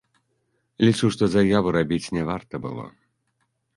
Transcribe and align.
Лічу, 0.87 1.05
што 1.15 1.23
заяву 1.33 1.73
рабіць 1.77 2.11
не 2.19 2.23
варта 2.31 2.55
было. 2.65 2.85